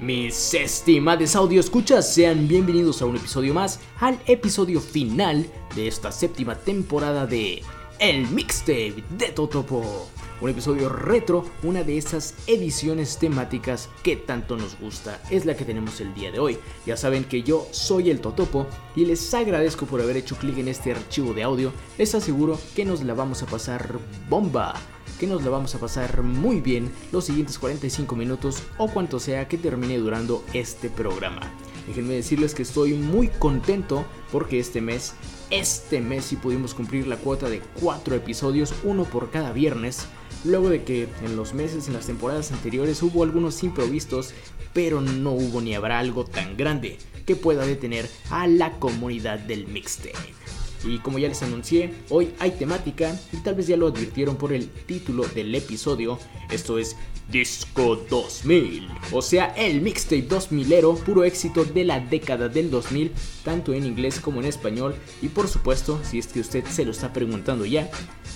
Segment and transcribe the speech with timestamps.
[0.00, 5.44] Mis estimados audio escuchas, sean bienvenidos a un episodio más, al episodio final
[5.76, 7.62] de esta séptima temporada de
[7.98, 10.08] El Mixtape de Totopo.
[10.40, 15.66] Un episodio retro, una de esas ediciones temáticas que tanto nos gusta, es la que
[15.66, 16.58] tenemos el día de hoy.
[16.86, 20.68] Ya saben que yo soy el Totopo y les agradezco por haber hecho clic en
[20.68, 21.74] este archivo de audio.
[21.98, 23.98] Les aseguro que nos la vamos a pasar
[24.30, 24.80] bomba
[25.20, 29.48] que nos la vamos a pasar muy bien los siguientes 45 minutos o cuanto sea
[29.48, 31.42] que termine durando este programa.
[31.86, 35.12] Déjenme decirles que estoy muy contento porque este mes,
[35.50, 40.06] este mes sí pudimos cumplir la cuota de 4 episodios, uno por cada viernes,
[40.42, 44.32] luego de que en los meses, en las temporadas anteriores hubo algunos improvistos,
[44.72, 46.96] pero no hubo ni habrá algo tan grande
[47.26, 50.39] que pueda detener a la comunidad del mixtape.
[50.84, 54.52] Y como ya les anuncié, hoy hay temática y tal vez ya lo advirtieron por
[54.52, 56.18] el título del episodio.
[56.50, 56.96] Esto es
[57.30, 63.12] Disco 2000, o sea, el mixtape 2000ero, puro éxito de la década del 2000,
[63.44, 64.96] tanto en inglés como en español.
[65.22, 67.88] Y por supuesto, si es que usted se lo está preguntando ya,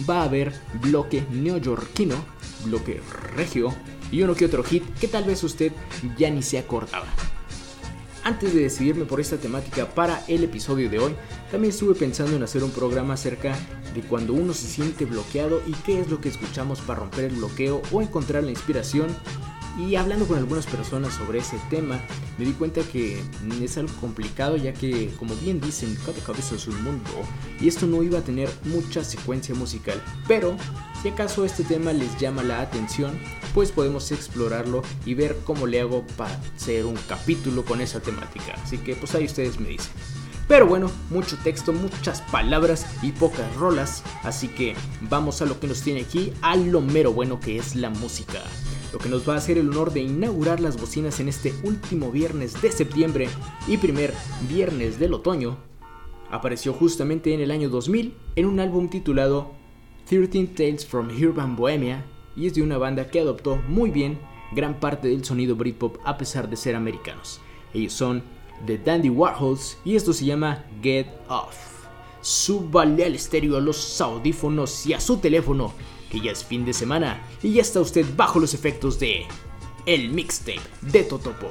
[0.09, 2.15] va a haber bloque neoyorquino,
[2.65, 3.01] bloque
[3.35, 3.75] regio
[4.13, 5.73] y uno que otro hit que tal vez usted
[6.17, 7.07] ya ni se acordaba.
[8.25, 11.15] Antes de decidirme por esta temática para el episodio de hoy,
[11.51, 13.55] también estuve pensando en hacer un programa acerca
[13.95, 17.37] de cuando uno se siente bloqueado y qué es lo que escuchamos para romper el
[17.37, 19.09] bloqueo o encontrar la inspiración
[19.79, 22.01] y hablando con algunas personas sobre ese tema,
[22.39, 23.21] me di cuenta que
[23.61, 27.11] es algo complicado ya que, como bien dicen, cada cabeza es un mundo
[27.61, 30.01] y esto no iba a tener mucha secuencia musical.
[30.29, 30.57] Pero,
[31.03, 33.19] si acaso este tema les llama la atención,
[33.53, 38.55] pues podemos explorarlo y ver cómo le hago para hacer un capítulo con esa temática.
[38.63, 39.93] Así que, pues ahí ustedes me dicen.
[40.47, 45.67] Pero bueno, mucho texto, muchas palabras y pocas rolas, así que vamos a lo que
[45.67, 48.43] nos tiene aquí, a lo mero bueno que es la música
[48.95, 52.13] lo que nos va a hacer el honor de inaugurar las bocinas en este último
[52.13, 53.29] viernes de septiembre
[53.67, 54.15] y primer
[54.49, 55.57] viernes del otoño,
[56.31, 59.51] apareció justamente en el año 2000 en un álbum titulado
[60.09, 62.05] 13 Tales from Urban Bohemia
[62.37, 64.17] y es de una banda que adoptó muy bien
[64.53, 67.41] gran parte del sonido Britpop a pesar de ser americanos.
[67.73, 68.23] Ellos son
[68.65, 71.57] The Dandy Warhols y esto se llama Get Off.
[72.21, 75.73] Súbale al estéreo a los audífonos y a su teléfono
[76.15, 79.27] que ya es fin de semana y ya está usted bajo los efectos de
[79.85, 81.51] el mixtape de Totopo.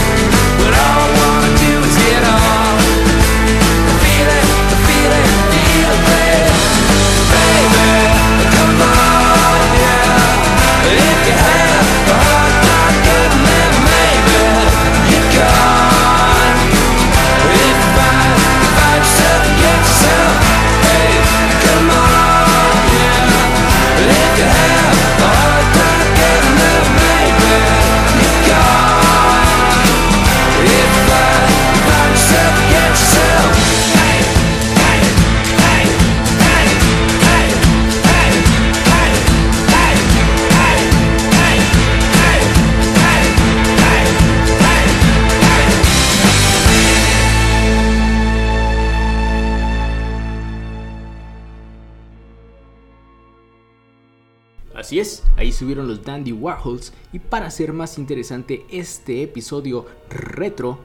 [55.61, 60.79] es, ahí subieron los Dandy Warhols y para hacer más interesante este episodio retro,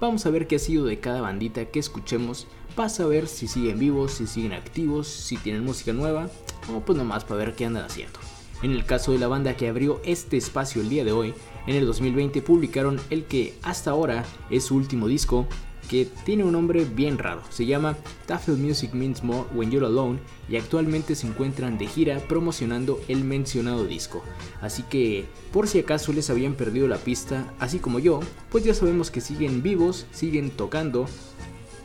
[0.00, 3.78] vamos a ver qué ha sido de cada bandita que escuchemos para saber si siguen
[3.78, 6.30] vivos, si siguen activos, si tienen música nueva
[6.72, 8.18] o pues nomás para ver qué andan haciendo.
[8.62, 11.34] En el caso de la banda que abrió este espacio el día de hoy,
[11.66, 15.46] en el 2020 publicaron el que hasta ahora es su último disco,
[15.88, 17.42] que tiene un nombre bien raro.
[17.50, 17.96] Se llama
[18.26, 20.18] Tafel Music Means More When You're Alone
[20.48, 24.22] y actualmente se encuentran de gira promocionando el mencionado disco.
[24.60, 28.20] Así que, por si acaso les habían perdido la pista, así como yo,
[28.50, 31.06] pues ya sabemos que siguen vivos, siguen tocando.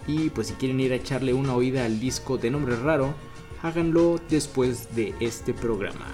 [0.06, 3.14] Y pues si quieren ir a echarle una oída al disco de nombre raro,
[3.62, 6.06] háganlo después de este programa.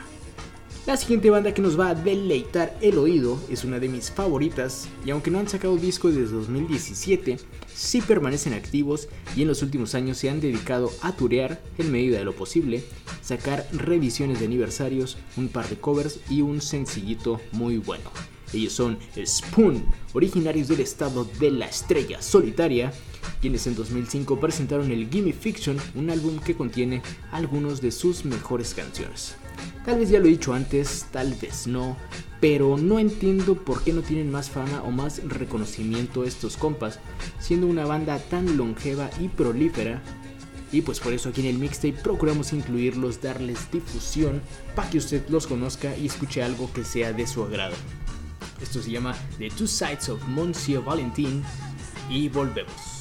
[0.90, 4.90] La siguiente banda que nos va a deleitar el oído es una de mis favoritas
[5.06, 7.38] y aunque no han sacado disco desde 2017,
[7.72, 12.18] sí permanecen activos y en los últimos años se han dedicado a turear en medida
[12.18, 12.84] de lo posible,
[13.22, 18.10] sacar revisiones de aniversarios, un par de covers y un sencillito muy bueno.
[18.52, 22.92] Ellos son Spoon, originarios del estado de la estrella solitaria,
[23.42, 28.74] quienes en 2005 presentaron el Gimme Fiction, un álbum que contiene algunos de sus mejores
[28.74, 29.36] canciones.
[29.86, 31.98] Tal vez ya lo he dicho antes, tal vez no,
[32.40, 37.00] pero no entiendo por qué no tienen más fama o más reconocimiento estos compas,
[37.40, 40.02] siendo una banda tan longeva y prolífera.
[40.72, 44.42] Y pues por eso aquí en el mixtape procuramos incluirlos, darles difusión
[44.76, 47.76] para que usted los conozca y escuche algo que sea de su agrado.
[48.62, 51.44] Esto se llama The Two Sides of Monsieur Valentin
[52.10, 53.00] y volvemos.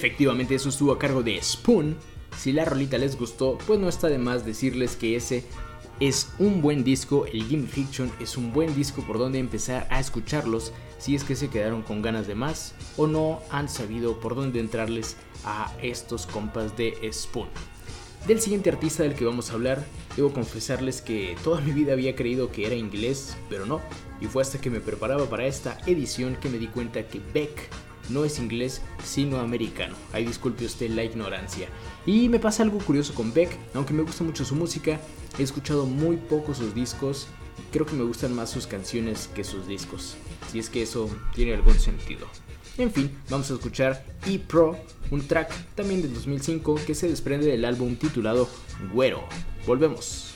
[0.00, 1.94] Efectivamente, eso estuvo a cargo de Spoon.
[2.34, 5.44] Si la rolita les gustó, pues no está de más decirles que ese
[6.00, 10.00] es un buen disco, el Game Fiction es un buen disco por donde empezar a
[10.00, 14.34] escucharlos si es que se quedaron con ganas de más o no han sabido por
[14.34, 17.48] dónde entrarles a estos compas de Spoon.
[18.26, 19.84] Del siguiente artista del que vamos a hablar,
[20.16, 23.82] debo confesarles que toda mi vida había creído que era inglés, pero no,
[24.18, 27.68] y fue hasta que me preparaba para esta edición que me di cuenta que Beck
[28.10, 29.94] no es inglés, sino americano.
[30.12, 31.68] Ay, disculpe usted la ignorancia.
[32.06, 35.00] Y me pasa algo curioso con Beck, aunque me gusta mucho su música,
[35.38, 37.26] he escuchado muy poco sus discos,
[37.72, 40.16] creo que me gustan más sus canciones que sus discos,
[40.50, 42.26] si es que eso tiene algún sentido.
[42.78, 44.76] En fin, vamos a escuchar E-Pro,
[45.10, 48.48] un track también del 2005 que se desprende del álbum titulado
[48.92, 49.22] Güero.
[49.66, 50.29] Volvemos.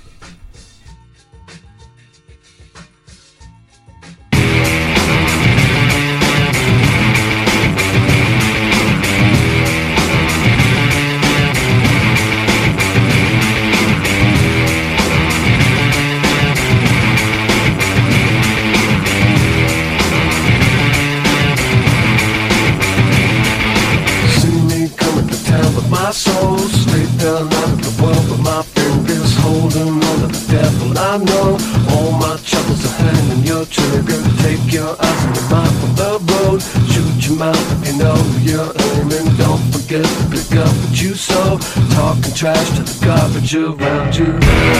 [43.44, 44.73] The garbage around you.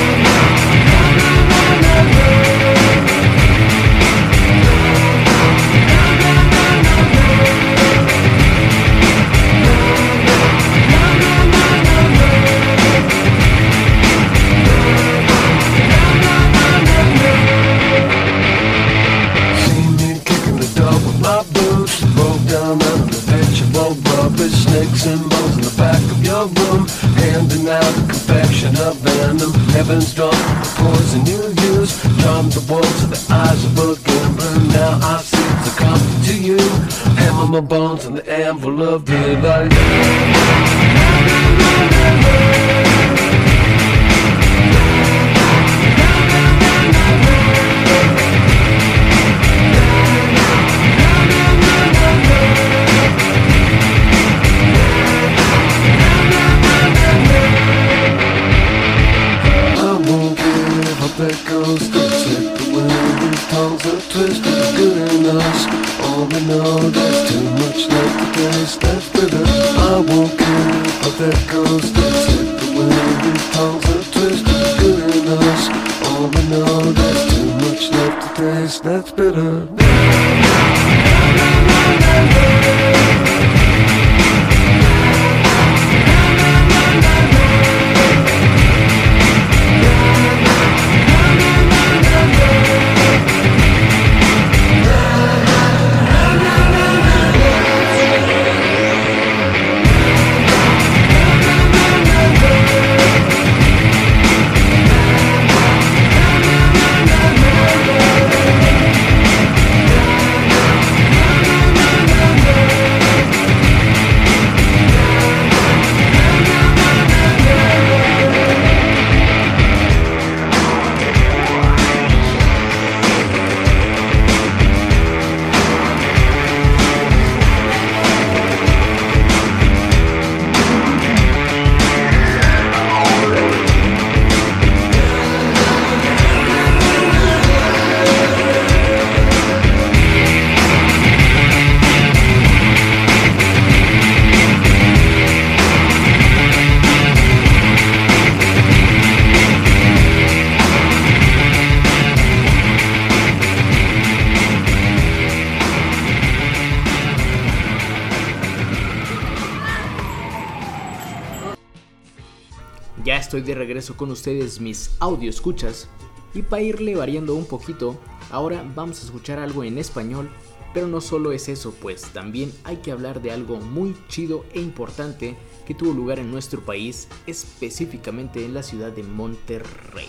[163.97, 165.89] Con ustedes mis audio escuchas
[166.33, 167.99] y para irle variando un poquito,
[168.31, 170.31] ahora vamos a escuchar algo en español,
[170.73, 174.61] pero no solo es eso, pues también hay que hablar de algo muy chido e
[174.61, 180.07] importante que tuvo lugar en nuestro país, específicamente en la ciudad de Monterrey.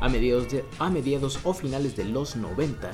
[0.00, 0.48] A mediados,
[0.80, 2.90] a mediados o finales de los 90,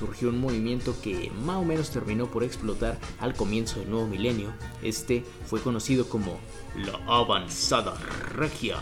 [0.00, 4.50] surgió un movimiento que más o menos terminó por explotar al comienzo del nuevo milenio.
[4.82, 6.38] Este fue conocido como
[6.74, 7.94] la Avanzada
[8.34, 8.78] Regia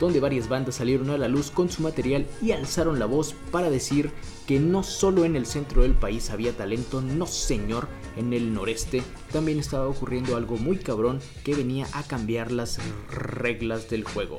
[0.00, 3.70] donde varias bandas salieron a la luz con su material y alzaron la voz para
[3.70, 4.10] decir
[4.48, 7.86] que no solo en el centro del país había talento, no señor,
[8.16, 13.88] en el noreste también estaba ocurriendo algo muy cabrón que venía a cambiar las reglas
[13.90, 14.38] del juego.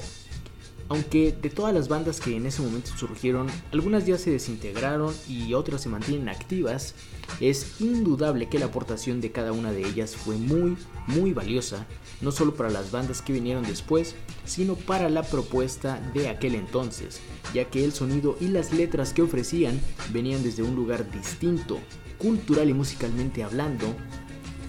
[0.89, 5.53] Aunque de todas las bandas que en ese momento surgieron, algunas ya se desintegraron y
[5.53, 6.93] otras se mantienen activas,
[7.39, 11.87] es indudable que la aportación de cada una de ellas fue muy, muy valiosa,
[12.21, 17.21] no solo para las bandas que vinieron después, sino para la propuesta de aquel entonces,
[17.53, 19.79] ya que el sonido y las letras que ofrecían
[20.11, 21.79] venían desde un lugar distinto,
[22.17, 23.95] cultural y musicalmente hablando,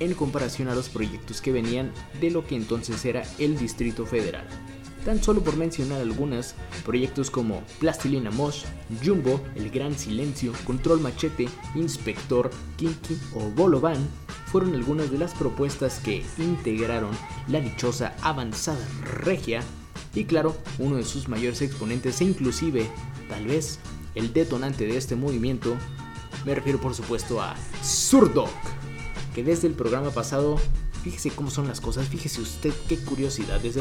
[0.00, 4.47] en comparación a los proyectos que venían de lo que entonces era el Distrito Federal.
[5.04, 8.64] Tan solo por mencionar algunas, proyectos como Plastilina Mosh,
[9.04, 13.99] Jumbo, El Gran Silencio, Control Machete, Inspector, Kinky o Bolovan
[14.46, 17.11] fueron algunas de las propuestas que integraron
[17.49, 19.62] la dichosa avanzada regia
[20.14, 22.88] y claro, uno de sus mayores exponentes e inclusive,
[23.28, 23.80] tal vez,
[24.14, 25.76] el detonante de este movimiento,
[26.46, 28.49] me refiero por supuesto a Zurdok,
[29.34, 30.61] que desde el programa pasado
[31.04, 33.61] Fíjese cómo son las cosas, fíjese usted qué curiosidad.
[33.61, 33.80] Desde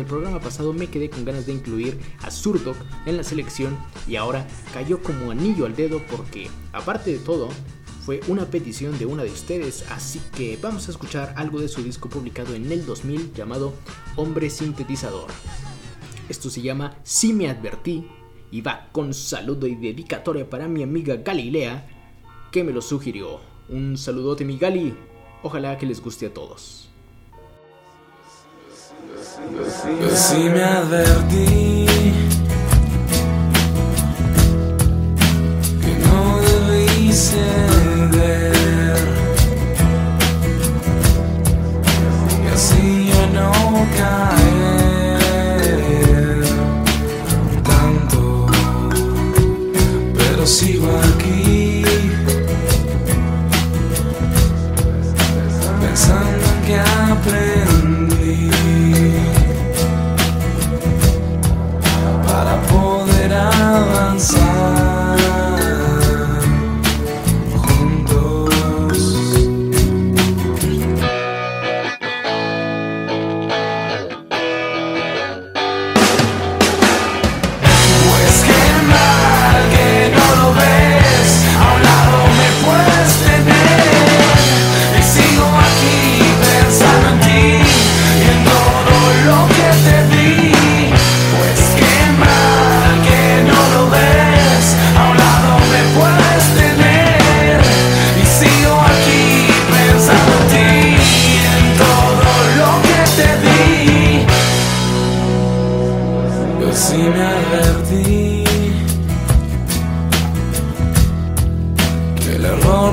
[0.00, 3.76] el, programa pasado me quedé con ganas de incluir a Zurdok en la selección
[4.08, 7.50] y ahora cayó como anillo al dedo porque, aparte de todo,
[8.06, 11.82] fue una petición de una de ustedes, así que vamos a escuchar algo de su
[11.82, 13.74] disco publicado en el 2000 llamado
[14.16, 15.28] Hombre Sintetizador.
[16.30, 18.08] Esto se llama Si me advertí
[18.50, 21.88] y va con saludo y dedicatoria para mi amiga Galilea
[22.50, 23.40] que me lo sugirió.
[23.68, 24.94] Un saludote mi Gali,
[25.44, 26.88] Ojalá que les guste a todos.
[30.48, 31.83] Me advertí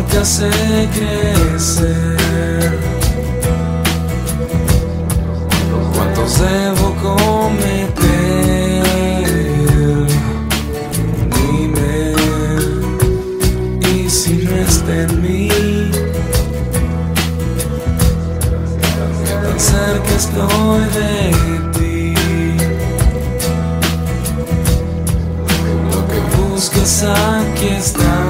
[0.02, 0.50] error te hace
[0.94, 2.18] crecer.
[5.94, 8.84] ¿Cuántos debo cometer?
[11.36, 12.14] Dime,
[13.94, 15.50] y si no está en mí,
[19.26, 21.32] ¿qué tan cerca estoy de
[21.78, 22.14] ti?
[25.92, 28.21] Lo que buscas aquí está.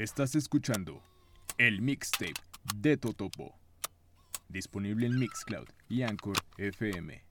[0.00, 1.02] Estás escuchando
[1.58, 2.32] el mixtape
[2.74, 3.54] de Totopo.
[4.48, 7.22] Disponible en Mixcloud y Anchor FM.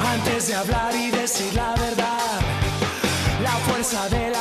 [0.00, 2.11] Antes de hablar y decir la verdad,
[3.92, 4.31] la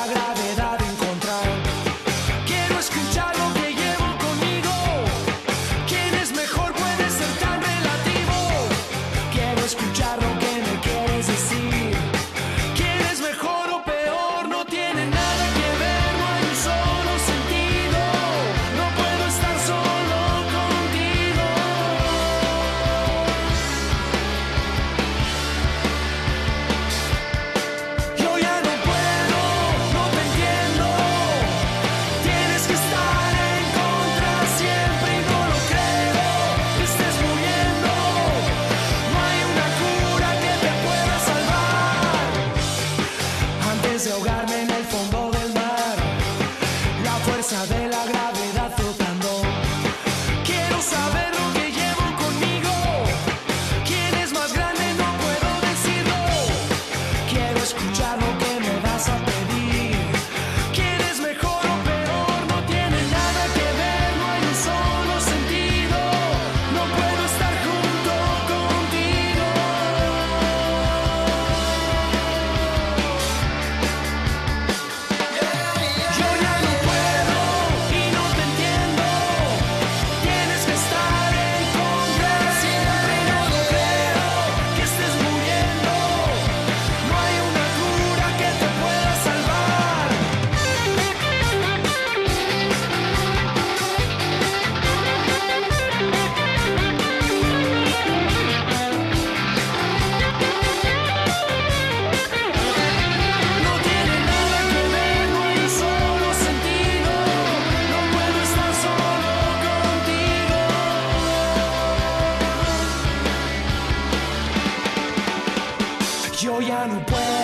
[116.42, 117.41] Yo ya no puedo,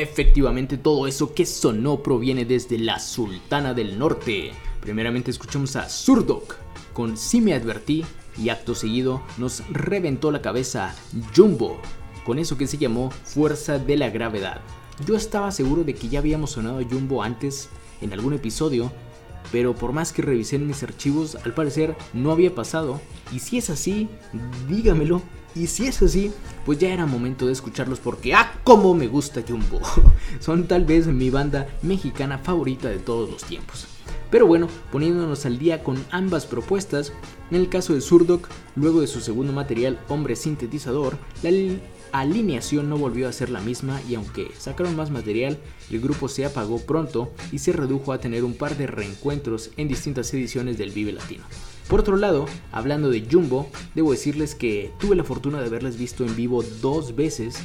[0.00, 4.50] Efectivamente, todo eso que sonó proviene desde la Sultana del Norte.
[4.80, 6.56] Primeramente escuchamos a Zurdok
[6.94, 8.06] con Si me advertí
[8.38, 10.94] y acto seguido nos reventó la cabeza
[11.36, 11.76] Jumbo
[12.24, 14.62] con eso que se llamó Fuerza de la Gravedad.
[15.06, 17.68] Yo estaba seguro de que ya habíamos sonado a Jumbo antes
[18.00, 18.90] en algún episodio,
[19.52, 23.02] pero por más que revisé en mis archivos, al parecer no había pasado.
[23.34, 24.08] Y si es así,
[24.66, 25.20] dígamelo.
[25.54, 26.30] Y si es así,
[26.64, 28.52] pues ya era momento de escucharlos porque ¡ah!
[28.64, 29.80] ¡Cómo me gusta Jumbo!
[30.40, 33.86] Son tal vez mi banda mexicana favorita de todos los tiempos.
[34.30, 37.12] Pero bueno, poniéndonos al día con ambas propuestas,
[37.50, 41.80] en el caso de Zurdok, luego de su segundo material Hombre Sintetizador, la li-
[42.12, 45.58] alineación no volvió a ser la misma y aunque sacaron más material,
[45.90, 49.88] el grupo se apagó pronto y se redujo a tener un par de reencuentros en
[49.88, 51.42] distintas ediciones del Vive Latino.
[51.90, 56.24] Por otro lado, hablando de Jumbo, debo decirles que tuve la fortuna de haberles visto
[56.24, 57.56] en vivo dos veces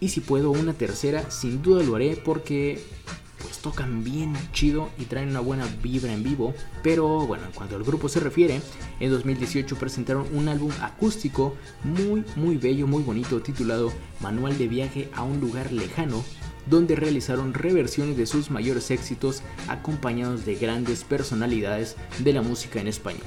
[0.00, 2.82] y si puedo una tercera, sin duda lo haré porque
[3.40, 6.54] pues tocan bien chido y traen una buena vibra en vivo.
[6.82, 8.60] Pero bueno, en cuanto al grupo se refiere,
[8.98, 15.08] en 2018 presentaron un álbum acústico muy muy bello, muy bonito, titulado Manual de viaje
[15.14, 16.24] a un lugar lejano,
[16.66, 22.88] donde realizaron reversiones de sus mayores éxitos acompañados de grandes personalidades de la música en
[22.88, 23.26] español.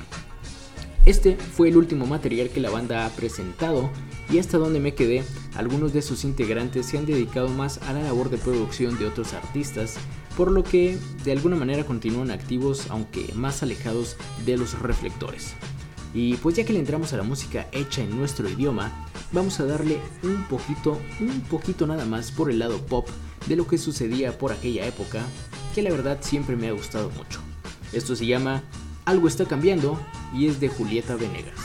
[1.05, 3.91] Este fue el último material que la banda ha presentado
[4.31, 5.23] y hasta donde me quedé,
[5.55, 9.33] algunos de sus integrantes se han dedicado más a la labor de producción de otros
[9.33, 9.97] artistas,
[10.35, 15.53] por lo que de alguna manera continúan activos aunque más alejados de los reflectores.
[16.15, 19.65] Y pues ya que le entramos a la música hecha en nuestro idioma, vamos a
[19.65, 23.07] darle un poquito, un poquito nada más por el lado pop
[23.47, 25.21] de lo que sucedía por aquella época,
[25.73, 27.39] que la verdad siempre me ha gustado mucho.
[27.93, 28.63] Esto se llama
[29.05, 29.99] Algo está cambiando
[30.33, 31.55] y es de Julieta Venegas.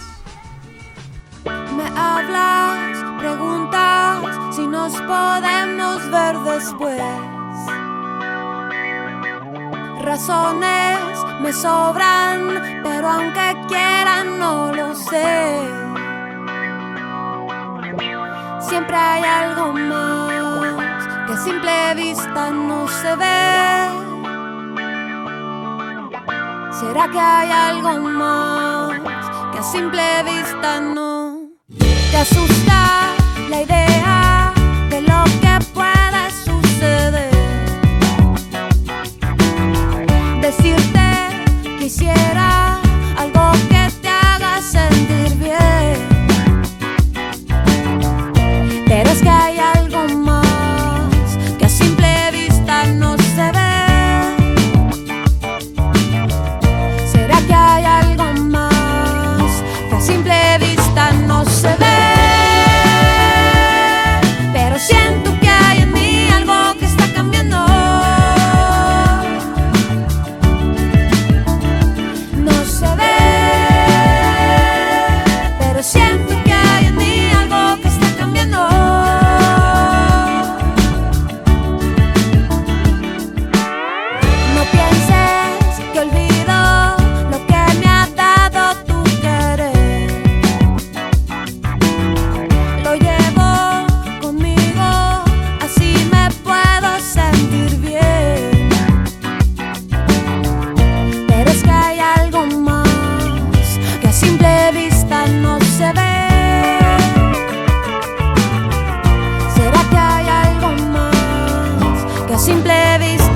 [1.45, 7.01] Me hablas, preguntas si nos podemos ver después.
[10.03, 10.99] Razones
[11.41, 15.69] me sobran, pero aunque quieran no lo sé.
[18.61, 20.50] Siempre hay algo más
[21.51, 23.41] simple vista no se ve.
[26.81, 28.93] ¿Será que hay algo más
[29.53, 31.49] que a simple vista no
[32.11, 33.15] te asusta
[33.51, 34.53] la idea
[34.91, 37.31] de lo que puede suceder?
[40.41, 41.07] Decirte
[41.81, 42.50] quisiera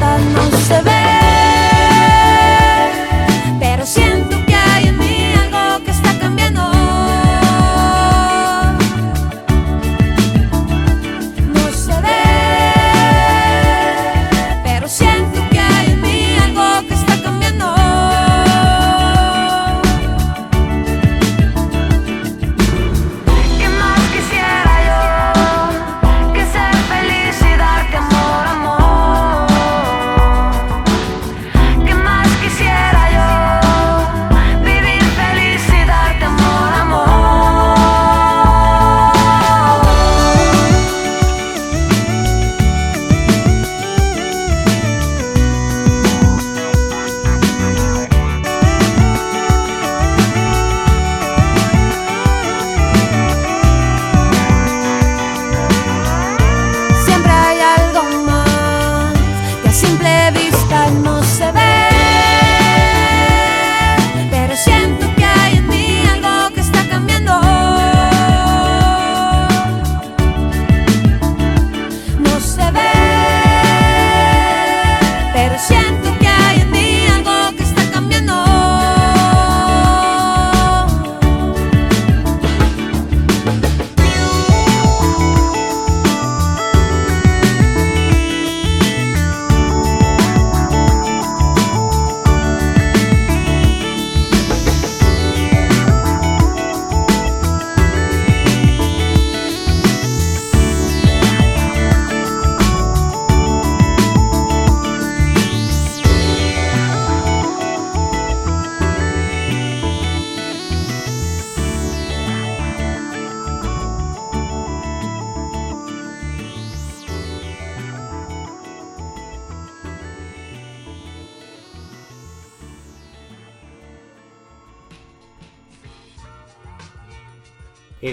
[0.01, 1.24] no se ve?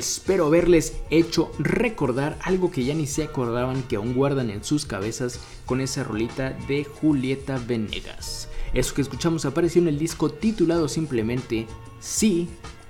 [0.02, 4.88] Espero haberles hecho recordar algo que ya ni se acordaban que aún guardan en sus
[4.88, 8.50] cabezas con esa rolita de Julieta Venegas.
[8.74, 11.68] Eso que escuchamos apareció en el disco titulado simplemente
[12.00, 12.48] Sí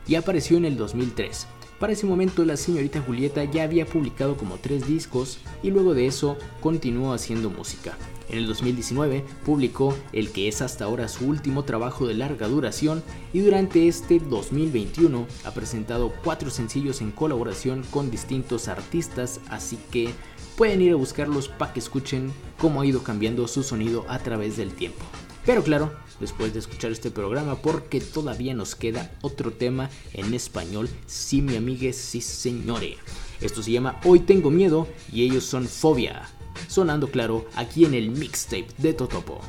[0.08, 1.48] y apareció en el 2003.
[1.82, 6.08] Para ese momento la señorita Julieta ya había publicado como tres discos y luego de
[6.08, 7.98] eso continuó haciendo música.
[8.32, 13.04] En el 2019 publicó el que es hasta ahora su último trabajo de larga duración
[13.34, 20.14] y durante este 2021 ha presentado cuatro sencillos en colaboración con distintos artistas, así que
[20.56, 24.56] pueden ir a buscarlos para que escuchen cómo ha ido cambiando su sonido a través
[24.56, 25.04] del tiempo.
[25.46, 25.92] Pero claro,
[26.22, 31.58] después de escuchar este programa, porque todavía nos queda otro tema en español, sí mi
[31.58, 32.98] amigue, sí señore.
[33.42, 36.30] Esto se llama Hoy tengo miedo y ellos son Fobia
[36.68, 39.42] sonando claro aquí en el mixtape de Totopo.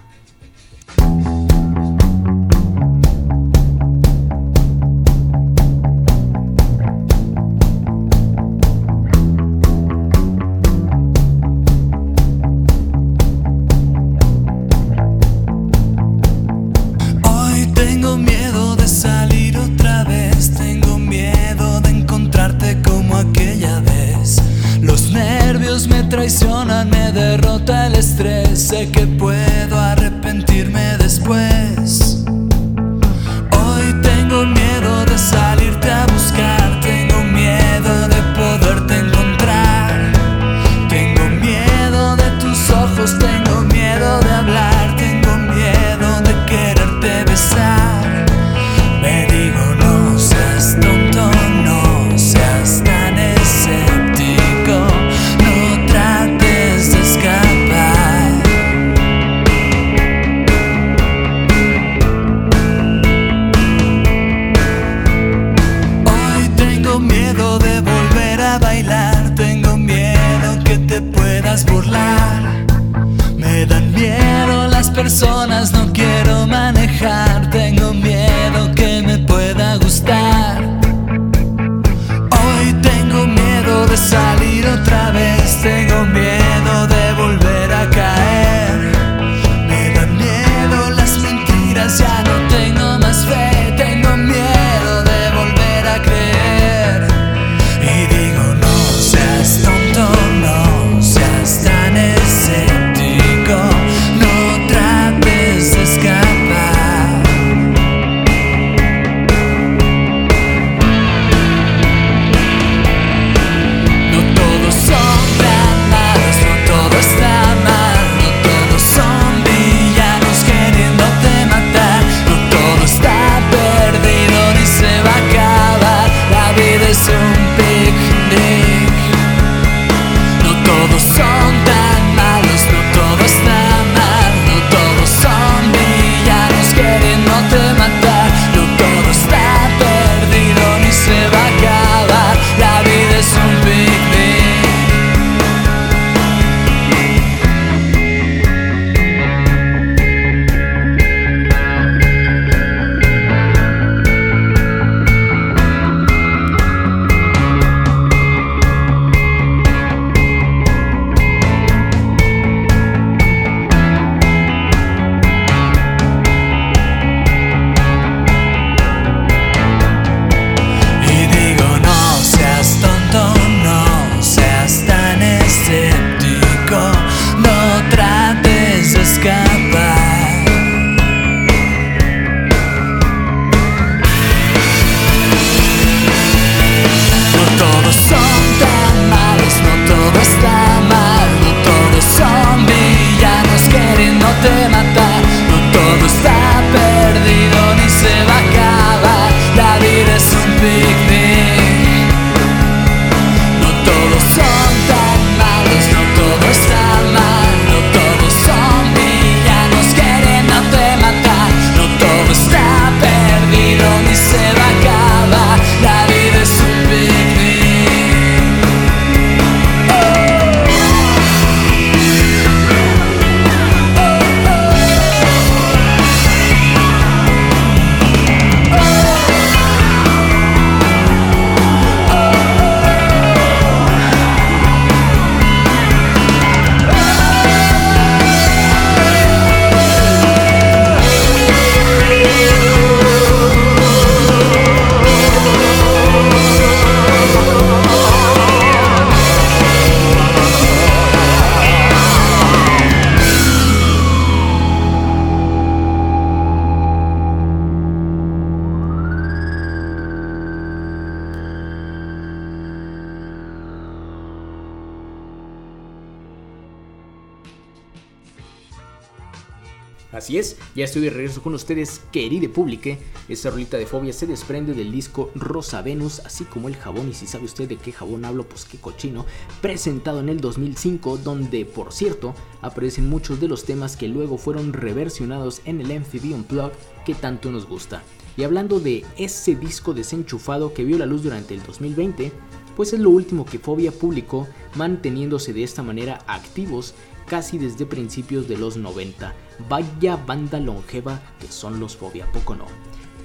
[270.82, 272.98] Ya estoy de regreso con ustedes, querido publique.
[273.28, 277.08] Esta rolita de fobia se desprende del disco Rosa Venus, así como el jabón.
[277.08, 279.24] Y si sabe usted de qué jabón hablo, pues qué cochino.
[279.60, 284.72] Presentado en el 2005, donde, por cierto, aparecen muchos de los temas que luego fueron
[284.72, 286.72] reversionados en el MTV plug
[287.06, 288.02] que tanto nos gusta.
[288.36, 292.32] Y hablando de ese disco desenchufado que vio la luz durante el 2020,
[292.74, 296.94] pues es lo último que Fobia publicó, manteniéndose de esta manera activos
[297.32, 299.34] casi desde principios de los 90.
[299.66, 302.66] Vaya banda longeva que son los Fobia, poco no.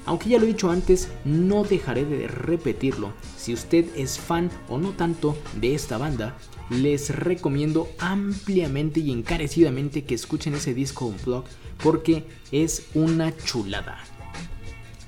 [0.06, 3.12] Aunque ya lo he dicho antes, no dejaré de repetirlo.
[3.36, 6.38] Si usted es fan o no tanto de esta banda,
[6.70, 11.44] les recomiendo ampliamente y encarecidamente que escuchen ese disco Unplug
[11.84, 13.98] porque es una chulada.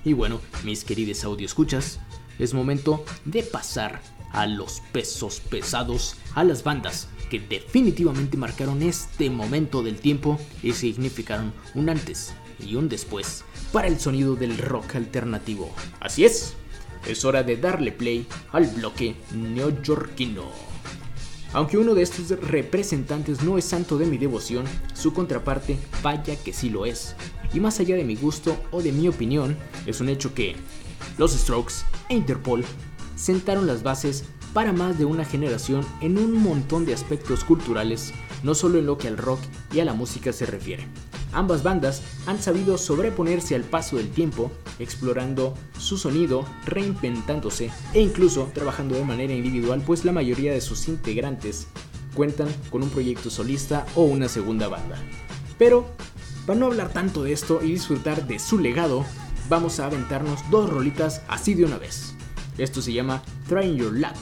[0.03, 2.01] Y bueno, mis queridos audio escuchas,
[2.37, 9.29] es momento de pasar a los pesos pesados, a las bandas que definitivamente marcaron este
[9.29, 14.95] momento del tiempo y significaron un antes y un después para el sonido del rock
[14.95, 15.71] alternativo.
[15.99, 16.53] Así es,
[17.07, 20.69] es hora de darle play al bloque neoyorquino.
[21.53, 26.53] Aunque uno de estos representantes no es santo de mi devoción, su contraparte vaya que
[26.53, 27.15] sí lo es.
[27.53, 29.57] Y más allá de mi gusto o de mi opinión,
[29.87, 30.55] es un hecho que
[31.17, 31.73] los Strokes
[32.09, 32.63] e Interpol
[33.19, 38.13] sentaron las bases para más de una generación en un montón de aspectos culturales,
[38.43, 39.39] no solo en lo que al rock
[39.73, 40.87] y a la música se refiere.
[41.31, 48.49] Ambas bandas han sabido sobreponerse al paso del tiempo, explorando su sonido, reinventándose e incluso
[48.53, 51.67] trabajando de manera individual, pues la mayoría de sus integrantes
[52.15, 54.97] cuentan con un proyecto solista o una segunda banda.
[55.59, 55.85] Pero,
[56.47, 59.05] para no hablar tanto de esto y disfrutar de su legado,
[59.49, 62.15] vamos a aventarnos dos rolitas así de una vez.
[62.57, 64.15] Esto se llama Trying Your Luck.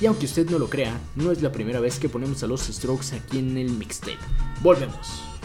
[0.00, 2.62] Y aunque usted no lo crea, no es la primera vez que ponemos a los
[2.62, 4.18] Strokes aquí en el mixtape.
[4.62, 5.35] Volvemos.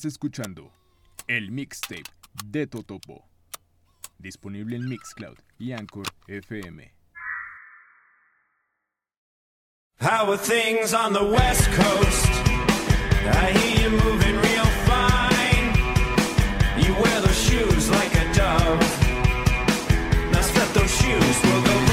[0.00, 0.72] Estás escuchando
[1.28, 2.04] el mixtape
[2.46, 3.28] de Totopo.
[4.16, 6.90] Disponible en Mixcloud y Anchor FM.
[10.00, 12.30] How are things on the West Coast?
[13.26, 15.74] I hear you moving real fine.
[16.82, 18.80] You wear those shoes like a dove.
[20.32, 21.89] Now step those shoes will go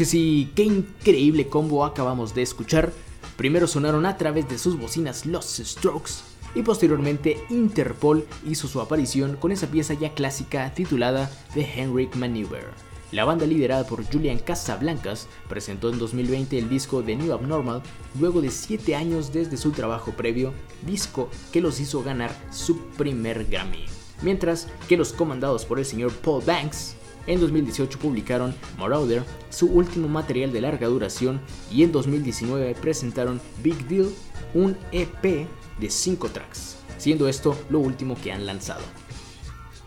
[0.00, 2.90] Que sí, qué increíble combo acabamos de escuchar.
[3.36, 6.22] Primero sonaron a través de sus bocinas los Strokes
[6.54, 12.68] y posteriormente Interpol hizo su aparición con esa pieza ya clásica titulada The Henrik Maneuver.
[13.12, 17.82] La banda liderada por Julian Casablancas presentó en 2020 el disco The New Abnormal
[18.18, 20.54] luego de 7 años desde su trabajo previo,
[20.86, 23.84] disco que los hizo ganar su primer Grammy.
[24.22, 26.96] Mientras que los comandados por el señor Paul Banks
[27.30, 33.86] en 2018 publicaron Marauder, su último material de larga duración, y en 2019 presentaron Big
[33.86, 34.08] Deal,
[34.52, 35.46] un EP
[35.78, 38.82] de 5 tracks, siendo esto lo último que han lanzado.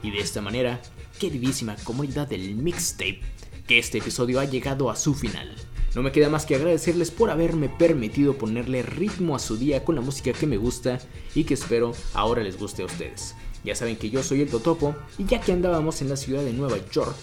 [0.01, 0.81] Y de esta manera,
[1.19, 3.21] queridísima comunidad del mixtape,
[3.67, 5.53] que este episodio ha llegado a su final.
[5.95, 9.95] No me queda más que agradecerles por haberme permitido ponerle ritmo a su día con
[9.95, 10.99] la música que me gusta
[11.35, 13.35] y que espero ahora les guste a ustedes.
[13.63, 16.53] Ya saben que yo soy el Totopo y ya que andábamos en la ciudad de
[16.53, 17.15] Nueva York,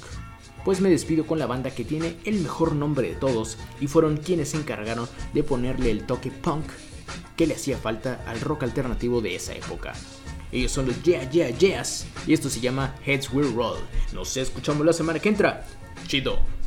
[0.65, 4.19] pues me despido con la banda que tiene el mejor nombre de todos y fueron
[4.19, 6.65] quienes se encargaron de ponerle el toque punk
[7.37, 9.95] que le hacía falta al rock alternativo de esa época.
[10.53, 13.79] Ellos son los Yeah Yeah Yeahs y esto se llama Heads Will Roll.
[14.13, 15.65] Nos escuchamos la semana que entra.
[16.07, 16.60] Chido.